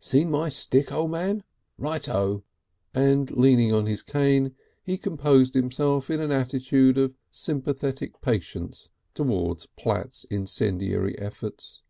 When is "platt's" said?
9.76-10.24